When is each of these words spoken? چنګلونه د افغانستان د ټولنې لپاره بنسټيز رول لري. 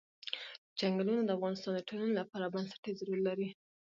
چنګلونه 0.79 1.21
د 1.25 1.29
افغانستان 1.37 1.71
د 1.75 1.79
ټولنې 1.89 2.13
لپاره 2.19 2.51
بنسټيز 2.53 2.97
رول 3.07 3.21
لري. 3.27 3.49